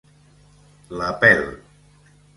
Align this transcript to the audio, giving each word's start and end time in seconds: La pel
La 1.01 1.11
pel 1.25 1.45